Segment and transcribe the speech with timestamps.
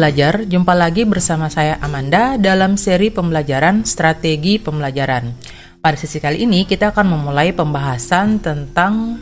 [0.00, 5.28] pelajar, jumpa lagi bersama saya Amanda dalam seri pembelajaran strategi pembelajaran.
[5.76, 9.20] Pada sesi kali ini kita akan memulai pembahasan tentang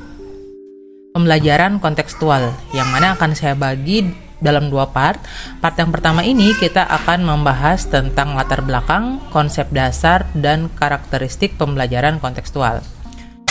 [1.10, 4.06] pembelajaran kontekstual yang mana akan saya bagi
[4.38, 5.18] dalam dua part.
[5.58, 12.22] Part yang pertama ini kita akan membahas tentang latar belakang, konsep dasar, dan karakteristik pembelajaran
[12.22, 12.86] kontekstual.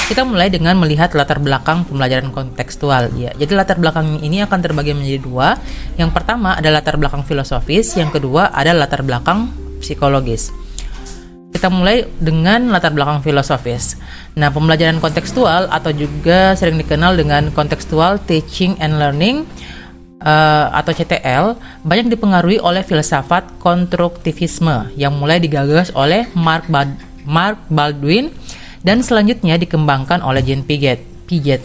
[0.07, 3.11] Kita mulai dengan melihat latar belakang pembelajaran kontekstual.
[3.19, 5.59] Ya, jadi latar belakang ini akan terbagi menjadi dua.
[5.99, 9.51] Yang pertama adalah latar belakang filosofis, yang kedua adalah latar belakang
[9.83, 10.55] psikologis.
[11.51, 13.99] Kita mulai dengan latar belakang filosofis.
[14.39, 19.43] Nah, pembelajaran kontekstual atau juga sering dikenal dengan contextual teaching and learning
[20.23, 26.95] uh, atau CTL banyak dipengaruhi oleh filsafat konstruktivisme yang mulai digagas oleh Mark, Bad
[27.27, 28.31] Mark Baldwin
[28.87, 31.03] dan selanjutnya dikembangkan oleh Jean Piaget.
[31.27, 31.59] Piaget.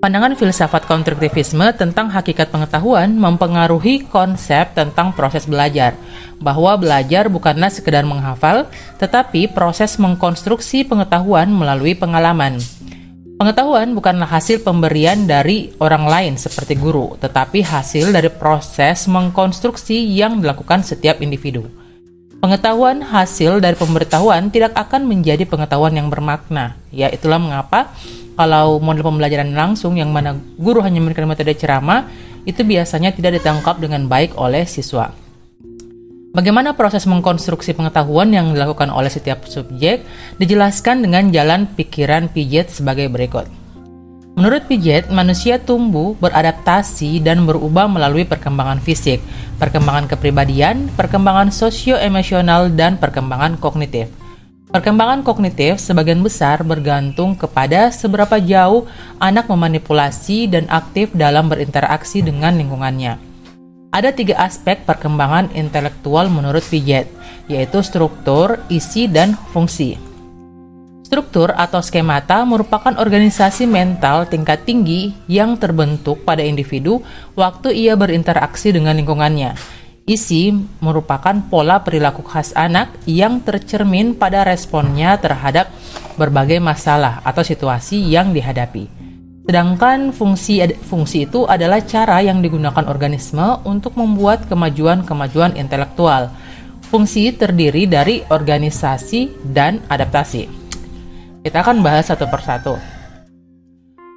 [0.00, 5.92] Pandangan filsafat konstruktivisme tentang hakikat pengetahuan mempengaruhi konsep tentang proses belajar,
[6.40, 8.64] bahwa belajar bukanlah sekedar menghafal,
[8.96, 12.56] tetapi proses mengkonstruksi pengetahuan melalui pengalaman.
[13.36, 20.40] Pengetahuan bukanlah hasil pemberian dari orang lain seperti guru, tetapi hasil dari proses mengkonstruksi yang
[20.40, 21.79] dilakukan setiap individu.
[22.40, 26.72] Pengetahuan hasil dari pemberitahuan tidak akan menjadi pengetahuan yang bermakna.
[26.88, 27.92] Ya, itulah mengapa
[28.32, 32.08] kalau model pembelajaran langsung yang mana guru hanya memberikan metode ceramah,
[32.48, 35.12] itu biasanya tidak ditangkap dengan baik oleh siswa.
[36.32, 40.00] Bagaimana proses mengkonstruksi pengetahuan yang dilakukan oleh setiap subjek
[40.40, 43.59] dijelaskan dengan jalan pikiran Piaget sebagai berikut.
[44.40, 49.20] Menurut Piaget, manusia tumbuh, beradaptasi, dan berubah melalui perkembangan fisik,
[49.60, 54.08] perkembangan kepribadian, perkembangan sosio-emosional, dan perkembangan kognitif.
[54.72, 58.88] Perkembangan kognitif sebagian besar bergantung kepada seberapa jauh
[59.20, 63.20] anak memanipulasi dan aktif dalam berinteraksi dengan lingkungannya.
[63.92, 67.12] Ada tiga aspek perkembangan intelektual menurut Piaget,
[67.44, 70.00] yaitu struktur, isi, dan fungsi.
[71.10, 77.02] Struktur atau skemata merupakan organisasi mental tingkat tinggi yang terbentuk pada individu
[77.34, 79.58] waktu ia berinteraksi dengan lingkungannya.
[80.06, 85.74] Isi merupakan pola perilaku khas anak yang tercermin pada responnya terhadap
[86.14, 88.86] berbagai masalah atau situasi yang dihadapi.
[89.50, 96.30] Sedangkan fungsi fungsi itu adalah cara yang digunakan organisme untuk membuat kemajuan-kemajuan intelektual.
[96.86, 100.59] Fungsi terdiri dari organisasi dan adaptasi.
[101.40, 102.76] Kita akan bahas satu persatu.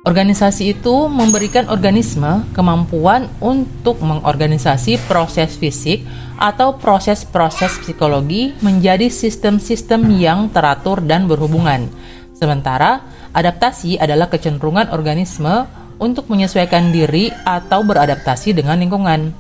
[0.03, 6.03] Organisasi itu memberikan organisme kemampuan untuk mengorganisasi proses fisik
[6.35, 11.87] atau proses-proses psikologi menjadi sistem-sistem yang teratur dan berhubungan.
[12.35, 12.99] Sementara
[13.31, 15.63] adaptasi adalah kecenderungan organisme
[16.03, 19.31] untuk menyesuaikan diri atau beradaptasi dengan lingkungan.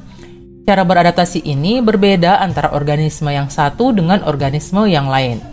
[0.63, 5.52] Cara beradaptasi ini berbeda antara organisme yang satu dengan organisme yang lain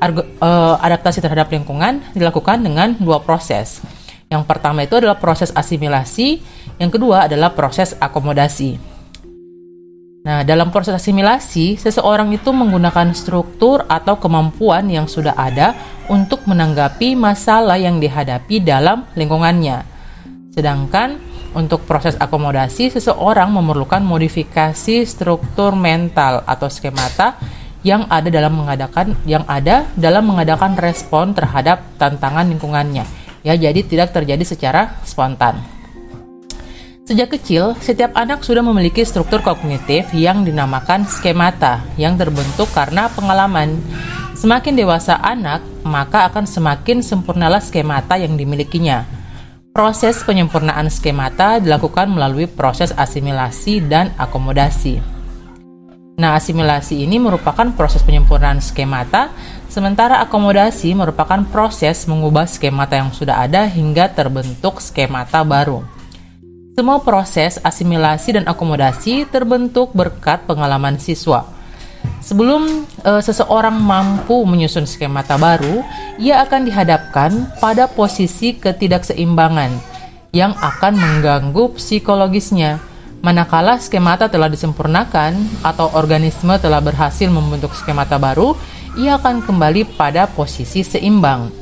[0.00, 3.84] uh, adaptasi terhadap lingkungan dilakukan dengan dua proses.
[4.30, 6.40] Yang pertama itu adalah proses asimilasi,
[6.78, 8.78] yang kedua adalah proses akomodasi.
[10.20, 15.72] Nah, dalam proses asimilasi, seseorang itu menggunakan struktur atau kemampuan yang sudah ada
[16.12, 19.82] untuk menanggapi masalah yang dihadapi dalam lingkungannya.
[20.52, 21.16] Sedangkan
[21.56, 27.40] untuk proses akomodasi, seseorang memerlukan modifikasi struktur mental atau skemata
[27.80, 33.04] yang ada dalam mengadakan yang ada dalam mengadakan respon terhadap tantangan lingkungannya.
[33.40, 35.80] Ya, jadi tidak terjadi secara spontan.
[37.08, 43.82] Sejak kecil, setiap anak sudah memiliki struktur kognitif yang dinamakan skemata yang terbentuk karena pengalaman.
[44.38, 49.02] Semakin dewasa anak, maka akan semakin sempurnalah skemata yang dimilikinya.
[49.74, 55.09] Proses penyempurnaan skemata dilakukan melalui proses asimilasi dan akomodasi.
[56.20, 59.32] Nah, asimilasi ini merupakan proses penyempurnaan skemata,
[59.72, 65.80] sementara akomodasi merupakan proses mengubah skemata yang sudah ada hingga terbentuk skemata baru.
[66.76, 71.48] Semua proses asimilasi dan akomodasi terbentuk berkat pengalaman siswa.
[72.20, 75.80] Sebelum e, seseorang mampu menyusun skemata baru,
[76.20, 79.72] ia akan dihadapkan pada posisi ketidakseimbangan
[80.36, 82.89] yang akan mengganggu psikologisnya
[83.20, 88.56] Manakala skemata telah disempurnakan atau organisme telah berhasil membentuk skemata baru,
[88.96, 91.52] ia akan kembali pada posisi seimbang.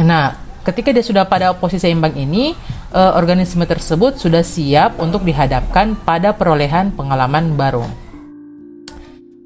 [0.00, 0.32] Nah,
[0.64, 2.56] ketika dia sudah pada posisi seimbang ini,
[2.96, 7.84] eh, organisme tersebut sudah siap untuk dihadapkan pada perolehan pengalaman baru.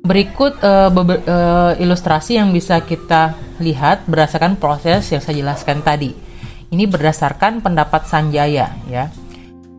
[0.03, 6.11] Berikut uh, uh, ilustrasi yang bisa kita lihat berdasarkan proses yang saya jelaskan tadi.
[6.75, 9.15] Ini berdasarkan pendapat Sanjaya ya.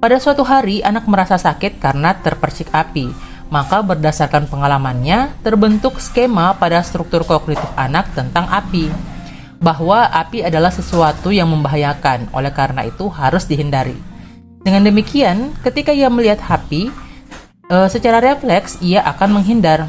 [0.03, 3.07] Pada suatu hari, anak merasa sakit karena terpercik api.
[3.47, 8.91] Maka berdasarkan pengalamannya, terbentuk skema pada struktur kognitif anak tentang api.
[9.63, 13.95] Bahwa api adalah sesuatu yang membahayakan, oleh karena itu harus dihindari.
[14.59, 16.91] Dengan demikian, ketika ia melihat api,
[17.71, 19.87] e, secara refleks ia akan menghindar.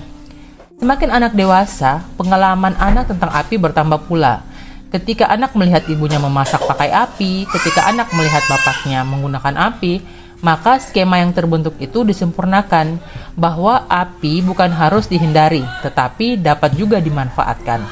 [0.79, 4.47] Semakin anak dewasa, pengalaman anak tentang api bertambah pula.
[4.95, 9.99] Ketika anak melihat ibunya memasak pakai api, ketika anak melihat bapaknya menggunakan api,
[10.39, 13.03] maka skema yang terbentuk itu disempurnakan
[13.35, 17.83] bahwa api bukan harus dihindari, tetapi dapat juga dimanfaatkan.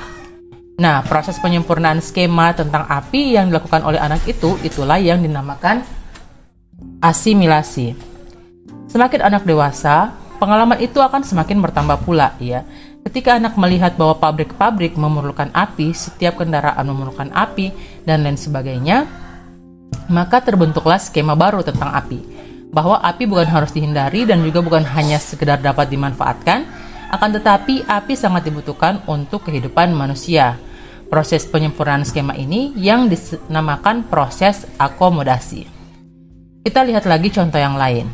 [0.78, 5.82] Nah, proses penyempurnaan skema tentang api yang dilakukan oleh anak itu itulah yang dinamakan
[7.02, 7.98] asimilasi.
[8.86, 12.62] Semakin anak dewasa, pengalaman itu akan semakin bertambah pula, ya.
[13.02, 17.74] Ketika anak melihat bahwa pabrik-pabrik memerlukan api, setiap kendaraan memerlukan api,
[18.06, 19.10] dan lain sebagainya,
[20.06, 22.22] maka terbentuklah skema baru tentang api.
[22.70, 26.64] Bahwa api bukan harus dihindari dan juga bukan hanya sekedar dapat dimanfaatkan,
[27.12, 30.56] akan tetapi api sangat dibutuhkan untuk kehidupan manusia.
[31.12, 35.68] Proses penyempurnaan skema ini yang dinamakan proses akomodasi.
[36.64, 38.08] Kita lihat lagi contoh yang lain.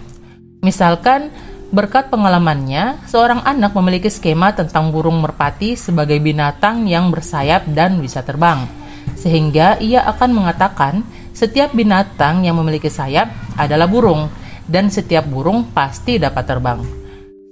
[0.66, 1.30] Misalkan
[1.68, 8.24] Berkat pengalamannya, seorang anak memiliki skema tentang burung merpati sebagai binatang yang bersayap dan bisa
[8.24, 8.64] terbang.
[9.12, 11.04] Sehingga ia akan mengatakan
[11.36, 13.28] setiap binatang yang memiliki sayap
[13.60, 14.32] adalah burung
[14.64, 16.80] dan setiap burung pasti dapat terbang.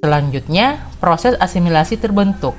[0.00, 2.56] Selanjutnya, proses asimilasi terbentuk.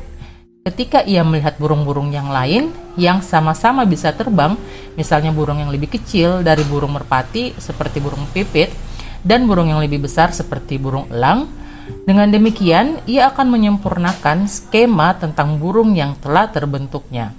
[0.62, 2.70] Ketika ia melihat burung-burung yang lain
[3.02, 4.54] yang sama-sama bisa terbang,
[4.94, 8.70] misalnya burung yang lebih kecil dari burung merpati seperti burung pipit,
[9.28, 11.52] dan burung yang lebih besar seperti burung elang.
[12.08, 17.36] Dengan demikian, ia akan menyempurnakan skema tentang burung yang telah terbentuknya,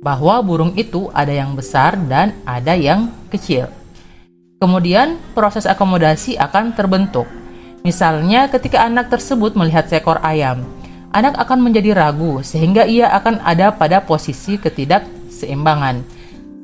[0.00, 3.68] bahwa burung itu ada yang besar dan ada yang kecil.
[4.56, 7.28] Kemudian, proses akomodasi akan terbentuk.
[7.84, 10.64] Misalnya, ketika anak tersebut melihat seekor ayam,
[11.12, 16.15] anak akan menjadi ragu sehingga ia akan ada pada posisi ketidakseimbangan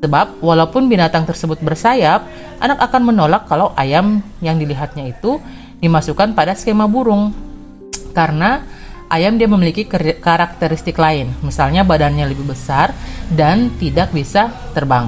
[0.03, 2.27] Sebab walaupun binatang tersebut bersayap,
[2.59, 5.39] anak akan menolak kalau ayam yang dilihatnya itu
[5.79, 7.31] dimasukkan pada skema burung.
[8.11, 8.67] Karena
[9.07, 9.87] ayam dia memiliki
[10.19, 12.91] karakteristik lain, misalnya badannya lebih besar
[13.31, 15.07] dan tidak bisa terbang.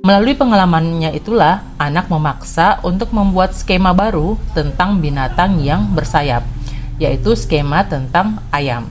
[0.00, 6.48] Melalui pengalamannya itulah anak memaksa untuk membuat skema baru tentang binatang yang bersayap,
[6.96, 8.88] yaitu skema tentang ayam.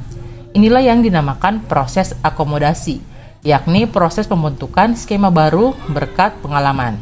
[0.53, 3.16] Inilah yang dinamakan proses akomodasi
[3.47, 6.99] yakni proses pembentukan skema baru berkat pengalaman.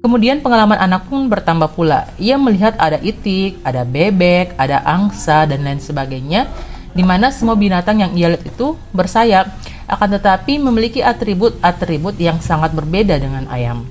[0.00, 2.08] Kemudian pengalaman anak pun bertambah pula.
[2.16, 6.48] Ia melihat ada itik, ada bebek, ada angsa, dan lain sebagainya,
[6.96, 9.52] di mana semua binatang yang ia lihat itu bersayap,
[9.84, 13.84] akan tetapi memiliki atribut-atribut yang sangat berbeda dengan ayam.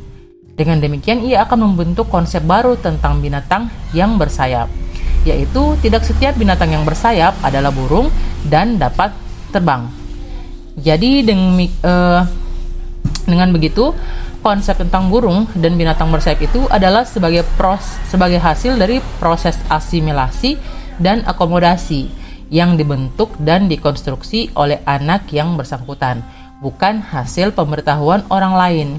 [0.55, 4.71] Dengan demikian, ia akan membentuk konsep baru tentang binatang yang bersayap,
[5.27, 8.07] yaitu tidak setiap binatang yang bersayap adalah burung
[8.47, 9.11] dan dapat
[9.51, 10.04] terbang.
[10.75, 12.21] Jadi demi, uh,
[13.23, 13.95] dengan begitu
[14.45, 20.59] konsep tentang burung dan binatang bersayap itu adalah sebagai pros sebagai hasil dari proses asimilasi
[21.01, 22.11] dan akomodasi
[22.53, 26.21] yang dibentuk dan dikonstruksi oleh anak yang bersangkutan,
[26.61, 28.89] bukan hasil pemberitahuan orang lain.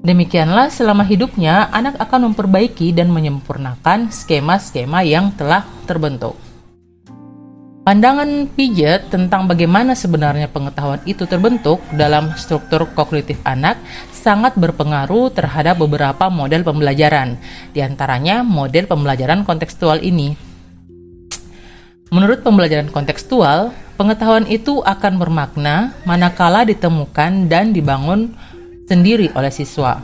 [0.00, 6.47] Demikianlah selama hidupnya anak akan memperbaiki dan menyempurnakan skema-skema yang telah terbentuk.
[7.88, 13.80] Pandangan Piaget tentang bagaimana sebenarnya pengetahuan itu terbentuk dalam struktur kognitif anak
[14.12, 17.40] sangat berpengaruh terhadap beberapa model pembelajaran,
[17.72, 20.36] di antaranya model pembelajaran kontekstual ini.
[22.12, 28.36] Menurut pembelajaran kontekstual, pengetahuan itu akan bermakna manakala ditemukan dan dibangun
[28.84, 29.96] sendiri oleh siswa.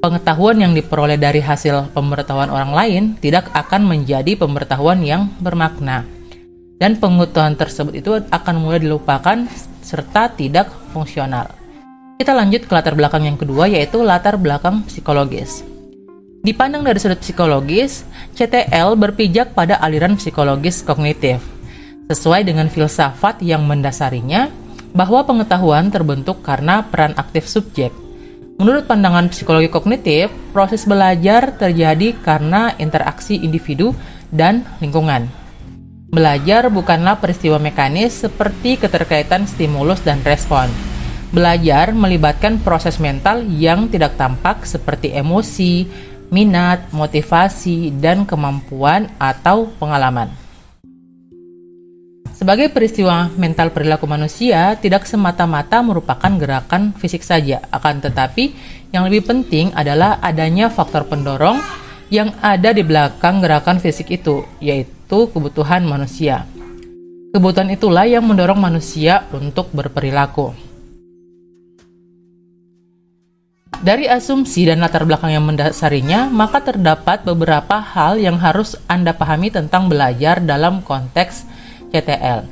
[0.00, 6.15] Pengetahuan yang diperoleh dari hasil pemberitahuan orang lain tidak akan menjadi pemberitahuan yang bermakna
[6.76, 9.48] dan pengetahuan tersebut itu akan mulai dilupakan
[9.80, 11.48] serta tidak fungsional.
[12.16, 15.60] Kita lanjut ke latar belakang yang kedua yaitu latar belakang psikologis.
[16.40, 18.06] Dipandang dari sudut psikologis,
[18.38, 21.42] CTL berpijak pada aliran psikologis kognitif.
[22.06, 24.46] Sesuai dengan filsafat yang mendasarinya,
[24.94, 27.92] bahwa pengetahuan terbentuk karena peran aktif subjek.
[28.56, 33.92] Menurut pandangan psikologi kognitif, proses belajar terjadi karena interaksi individu
[34.32, 35.45] dan lingkungan.
[36.16, 40.64] Belajar bukanlah peristiwa mekanis seperti keterkaitan stimulus dan respon.
[41.28, 45.84] Belajar melibatkan proses mental yang tidak tampak seperti emosi,
[46.32, 50.32] minat, motivasi, dan kemampuan atau pengalaman.
[52.32, 58.56] Sebagai peristiwa mental perilaku manusia, tidak semata-mata merupakan gerakan fisik saja, akan tetapi
[58.88, 61.60] yang lebih penting adalah adanya faktor pendorong
[62.08, 66.44] yang ada di belakang gerakan fisik itu, yaitu kebutuhan manusia.
[67.30, 70.50] Kebutuhan itulah yang mendorong manusia untuk berperilaku.
[73.76, 79.52] Dari asumsi dan latar belakang yang mendasarinya, maka terdapat beberapa hal yang harus Anda pahami
[79.52, 81.46] tentang belajar dalam konteks
[81.92, 82.48] CTL.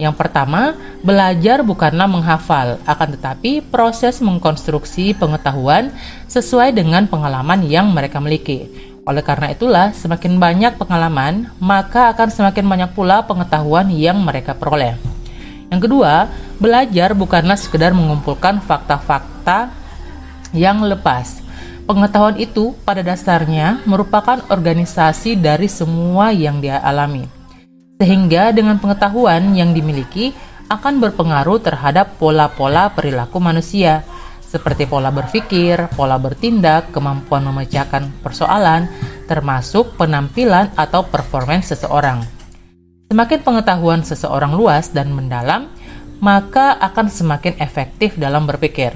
[0.00, 5.94] Yang pertama, belajar bukanlah menghafal, akan tetapi proses mengkonstruksi pengetahuan
[6.26, 8.91] sesuai dengan pengalaman yang mereka miliki.
[9.02, 14.94] Oleh karena itulah, semakin banyak pengalaman, maka akan semakin banyak pula pengetahuan yang mereka peroleh.
[15.74, 16.30] Yang kedua,
[16.62, 19.74] belajar bukanlah sekedar mengumpulkan fakta-fakta
[20.54, 21.42] yang lepas.
[21.82, 27.26] Pengetahuan itu pada dasarnya merupakan organisasi dari semua yang dia alami.
[27.98, 30.30] Sehingga dengan pengetahuan yang dimiliki
[30.70, 34.06] akan berpengaruh terhadap pola-pola perilaku manusia,
[34.52, 38.84] seperti pola berpikir, pola bertindak, kemampuan memecahkan persoalan,
[39.24, 42.20] termasuk penampilan atau performance seseorang.
[43.08, 45.72] Semakin pengetahuan seseorang luas dan mendalam,
[46.20, 48.92] maka akan semakin efektif dalam berpikir.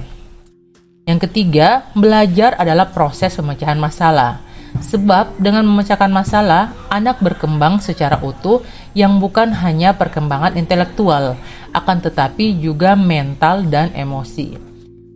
[1.09, 4.45] Yang ketiga, belajar adalah proses pemecahan masalah.
[4.77, 8.61] Sebab dengan memecahkan masalah, anak berkembang secara utuh
[8.93, 11.33] yang bukan hanya perkembangan intelektual,
[11.73, 14.66] akan tetapi juga mental dan emosi.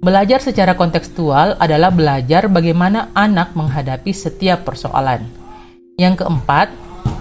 [0.01, 5.29] Belajar secara kontekstual adalah belajar bagaimana anak menghadapi setiap persoalan.
[5.93, 6.73] Yang keempat,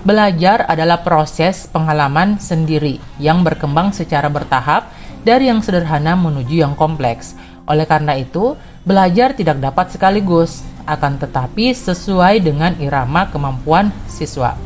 [0.09, 4.89] belajar adalah proses pengalaman sendiri yang berkembang secara bertahap
[5.21, 7.37] dari yang sederhana menuju yang kompleks
[7.71, 14.59] oleh karena itu, belajar tidak dapat sekaligus, akan tetapi sesuai dengan irama kemampuan siswa.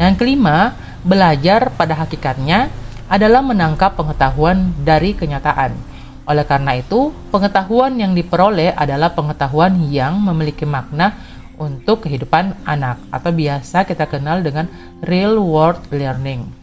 [0.00, 0.72] Dan kelima,
[1.04, 2.72] belajar pada hakikatnya
[3.12, 5.89] adalah menangkap pengetahuan dari kenyataan.
[6.28, 11.16] Oleh karena itu, pengetahuan yang diperoleh adalah pengetahuan yang memiliki makna
[11.60, 14.68] untuk kehidupan anak atau biasa kita kenal dengan
[15.04, 16.60] real world learning.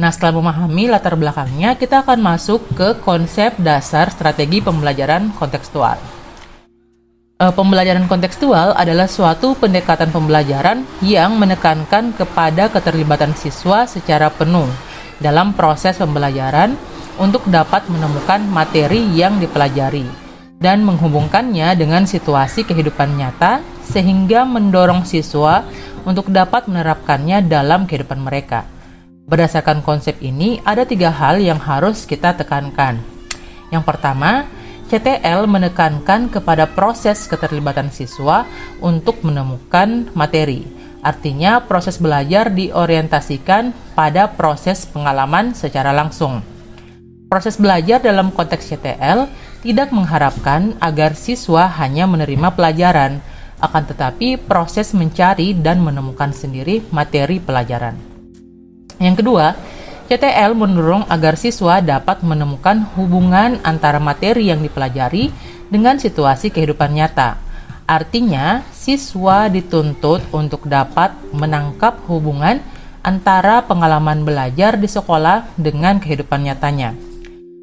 [0.00, 6.00] Nah, setelah memahami latar belakangnya, kita akan masuk ke konsep dasar strategi pembelajaran kontekstual.
[7.36, 14.66] E, pembelajaran kontekstual adalah suatu pendekatan pembelajaran yang menekankan kepada keterlibatan siswa secara penuh
[15.20, 16.72] dalam proses pembelajaran
[17.20, 20.22] untuk dapat menemukan materi yang dipelajari
[20.62, 25.66] dan menghubungkannya dengan situasi kehidupan nyata sehingga mendorong siswa
[26.06, 28.62] untuk dapat menerapkannya dalam kehidupan mereka.
[29.26, 33.02] Berdasarkan konsep ini, ada tiga hal yang harus kita tekankan.
[33.74, 34.46] Yang pertama,
[34.90, 38.44] CTL menekankan kepada proses keterlibatan siswa
[38.82, 40.68] untuk menemukan materi.
[41.02, 46.51] Artinya, proses belajar diorientasikan pada proses pengalaman secara langsung.
[47.32, 49.24] Proses belajar dalam konteks CTL
[49.64, 53.24] tidak mengharapkan agar siswa hanya menerima pelajaran,
[53.56, 57.96] akan tetapi proses mencari dan menemukan sendiri materi pelajaran.
[59.00, 59.56] Yang kedua,
[60.12, 65.32] CTL mendorong agar siswa dapat menemukan hubungan antara materi yang dipelajari
[65.72, 67.40] dengan situasi kehidupan nyata.
[67.88, 72.60] Artinya, siswa dituntut untuk dapat menangkap hubungan
[73.00, 77.11] antara pengalaman belajar di sekolah dengan kehidupan nyatanya.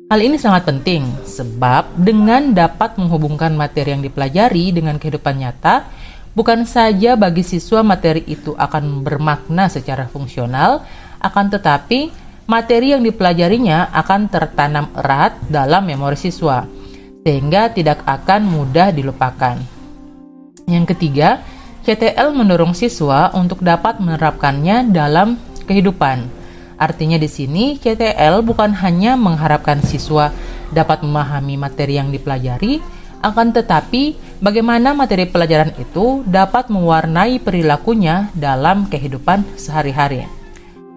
[0.10, 5.86] Hal ini sangat penting sebab dengan dapat menghubungkan materi yang dipelajari dengan kehidupan nyata,
[6.34, 10.82] bukan saja bagi siswa materi itu akan bermakna secara fungsional,
[11.22, 12.10] akan tetapi
[12.50, 16.66] materi yang dipelajarinya akan tertanam erat dalam memori siswa,
[17.22, 19.62] sehingga tidak akan mudah dilupakan.
[20.66, 21.46] Yang ketiga,
[21.86, 25.38] CTL mendorong siswa untuk dapat menerapkannya dalam
[25.70, 26.39] kehidupan.
[26.80, 30.32] Artinya di sini CTL bukan hanya mengharapkan siswa
[30.72, 32.80] dapat memahami materi yang dipelajari,
[33.20, 40.24] akan tetapi bagaimana materi pelajaran itu dapat mewarnai perilakunya dalam kehidupan sehari-hari.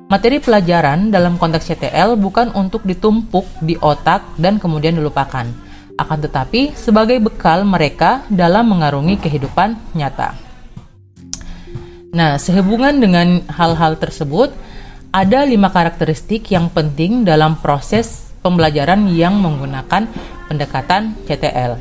[0.06, 5.50] Materi pelajaran dalam konteks CTL bukan untuk ditumpuk di otak dan kemudian dilupakan,
[5.98, 10.36] akan tetapi sebagai bekal mereka dalam mengarungi kehidupan nyata.
[12.12, 14.52] Nah, sehubungan dengan hal-hal tersebut,
[15.12, 20.08] ada lima karakteristik yang penting dalam proses pembelajaran yang menggunakan
[20.48, 21.76] pendekatan CTL.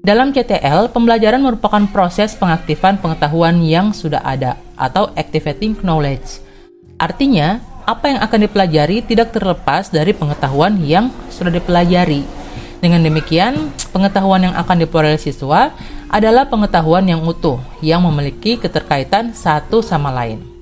[0.00, 6.46] Dalam CTL, pembelajaran merupakan proses pengaktifan pengetahuan yang sudah ada atau activating knowledge
[6.96, 12.24] Artinya, apa yang akan dipelajari tidak terlepas dari pengetahuan yang sudah dipelajari.
[12.80, 15.76] Dengan demikian, pengetahuan yang akan diperoleh siswa
[16.08, 20.55] adalah pengetahuan yang utuh yang memiliki keterkaitan satu sama lain.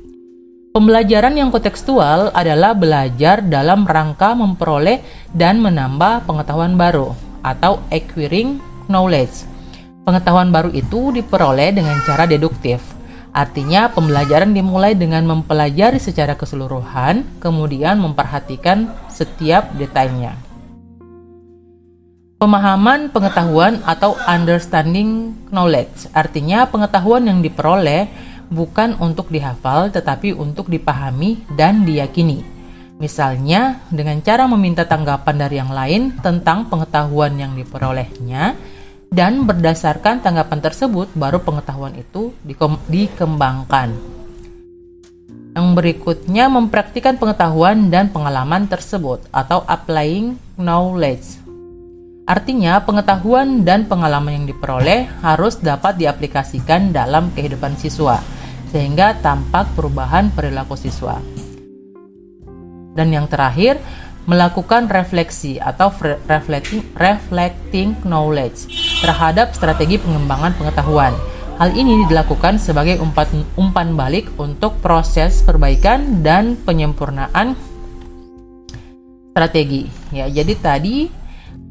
[0.75, 7.14] Pembelajaran yang kontekstual adalah belajar dalam rangka memperoleh dan menambah pengetahuan baru
[7.47, 8.59] atau acquiring
[8.90, 9.47] knowledge.
[10.02, 12.83] Pengetahuan baru itu diperoleh dengan cara deduktif.
[13.31, 20.35] Artinya, pembelajaran dimulai dengan mempelajari secara keseluruhan, kemudian memperhatikan setiap detailnya.
[22.43, 28.11] Pemahaman pengetahuan atau understanding knowledge artinya pengetahuan yang diperoleh
[28.54, 32.54] bukan untuk dihafal tetapi untuk dipahami dan diyakini.
[33.02, 38.54] Misalnya, dengan cara meminta tanggapan dari yang lain tentang pengetahuan yang diperolehnya,
[39.11, 42.34] dan berdasarkan tanggapan tersebut, baru pengetahuan itu
[42.87, 43.94] dikembangkan.
[45.54, 51.42] Yang berikutnya, mempraktikkan pengetahuan dan pengalaman tersebut, atau applying knowledge.
[52.26, 58.18] Artinya, pengetahuan dan pengalaman yang diperoleh harus dapat diaplikasikan dalam kehidupan siswa,
[58.75, 61.23] sehingga tampak perubahan perilaku siswa.
[62.99, 63.78] Dan yang terakhir,
[64.26, 65.95] melakukan refleksi atau
[66.26, 68.66] reflecting, reflecting knowledge
[68.99, 71.14] terhadap strategi pengembangan pengetahuan.
[71.54, 77.54] Hal ini dilakukan sebagai umpan, umpan balik untuk proses perbaikan dan penyempurnaan
[79.31, 79.87] strategi.
[80.11, 81.07] Ya, jadi tadi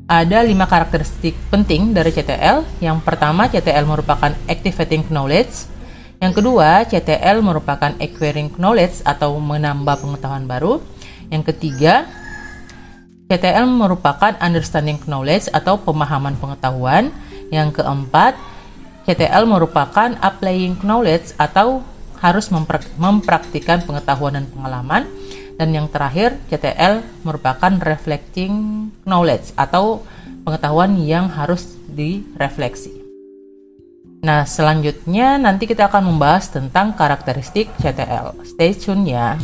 [0.07, 2.63] ada lima karakteristik penting dari CTL.
[2.79, 5.72] Yang pertama, CTL merupakan activating knowledge.
[6.21, 10.79] Yang kedua, CTL merupakan acquiring knowledge atau menambah pengetahuan baru.
[11.33, 12.05] Yang ketiga,
[13.31, 17.09] CTL merupakan understanding knowledge atau pemahaman pengetahuan.
[17.49, 18.37] Yang keempat,
[19.03, 21.83] CTL merupakan applying knowledge atau
[22.23, 22.47] harus
[22.95, 25.03] mempraktikkan pengetahuan dan pengalaman.
[25.59, 30.01] Dan yang terakhir, CTL merupakan reflecting knowledge atau
[30.47, 33.02] pengetahuan yang harus direfleksi.
[34.23, 38.47] Nah, selanjutnya nanti kita akan membahas tentang karakteristik CTL.
[38.47, 39.35] Stay tune ya.